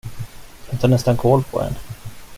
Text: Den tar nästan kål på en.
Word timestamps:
Den 0.71 0.79
tar 0.79 0.87
nästan 0.87 1.17
kål 1.17 1.43
på 1.43 1.61
en. 1.61 1.73